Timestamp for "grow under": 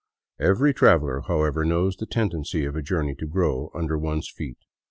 3.27-3.99